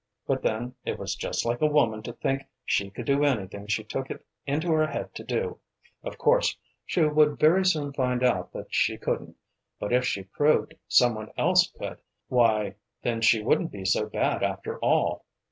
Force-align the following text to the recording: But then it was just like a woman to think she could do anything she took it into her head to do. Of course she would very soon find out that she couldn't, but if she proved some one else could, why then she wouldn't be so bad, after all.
But 0.25 0.41
then 0.41 0.73
it 0.83 0.97
was 0.97 1.13
just 1.13 1.45
like 1.45 1.61
a 1.61 1.67
woman 1.67 2.01
to 2.01 2.13
think 2.13 2.45
she 2.65 2.89
could 2.89 3.05
do 3.05 3.23
anything 3.23 3.67
she 3.67 3.83
took 3.83 4.09
it 4.09 4.25
into 4.47 4.71
her 4.71 4.87
head 4.87 5.13
to 5.13 5.23
do. 5.23 5.59
Of 6.01 6.17
course 6.17 6.57
she 6.87 7.01
would 7.03 7.37
very 7.37 7.63
soon 7.63 7.93
find 7.93 8.23
out 8.23 8.51
that 8.53 8.73
she 8.73 8.97
couldn't, 8.97 9.35
but 9.79 9.93
if 9.93 10.03
she 10.03 10.23
proved 10.23 10.73
some 10.87 11.13
one 11.13 11.29
else 11.37 11.71
could, 11.77 11.99
why 12.29 12.77
then 13.03 13.21
she 13.21 13.43
wouldn't 13.43 13.71
be 13.71 13.85
so 13.85 14.07
bad, 14.07 14.41
after 14.41 14.79
all. 14.79 15.23